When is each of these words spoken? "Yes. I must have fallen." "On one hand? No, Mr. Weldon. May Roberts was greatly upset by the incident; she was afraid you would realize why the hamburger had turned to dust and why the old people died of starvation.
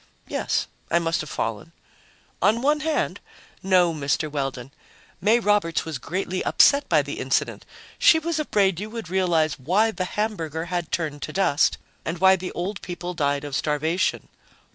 "Yes. 0.27 0.65
I 0.89 0.97
must 0.97 1.21
have 1.21 1.29
fallen." 1.29 1.73
"On 2.41 2.63
one 2.63 2.79
hand? 2.79 3.19
No, 3.61 3.93
Mr. 3.93 4.31
Weldon. 4.31 4.71
May 5.21 5.39
Roberts 5.39 5.85
was 5.85 5.99
greatly 5.99 6.43
upset 6.43 6.89
by 6.89 7.03
the 7.03 7.19
incident; 7.19 7.67
she 7.99 8.17
was 8.17 8.39
afraid 8.39 8.79
you 8.79 8.89
would 8.89 9.11
realize 9.11 9.59
why 9.59 9.91
the 9.91 10.05
hamburger 10.05 10.65
had 10.73 10.91
turned 10.91 11.21
to 11.21 11.33
dust 11.33 11.77
and 12.03 12.17
why 12.17 12.35
the 12.35 12.51
old 12.53 12.81
people 12.81 13.13
died 13.13 13.43
of 13.43 13.55
starvation. 13.55 14.27